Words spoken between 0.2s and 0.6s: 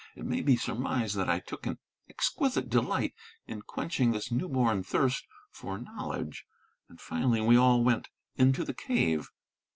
may be